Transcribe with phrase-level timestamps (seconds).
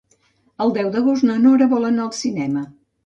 [0.65, 2.65] El deu d'agost na Nora vol anar al cinema.